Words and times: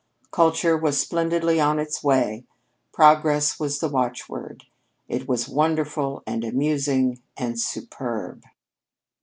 Culture 0.31 0.75
was 0.75 0.99
splendidly 0.99 1.59
on 1.59 1.77
its 1.77 2.03
way 2.03 2.47
progress 2.91 3.59
was 3.59 3.79
the 3.79 3.87
watchword! 3.87 4.63
It 5.07 5.27
was 5.27 5.47
wonderful 5.47 6.23
and 6.25 6.43
amusing 6.43 7.21
and 7.37 7.59
superb. 7.59 8.43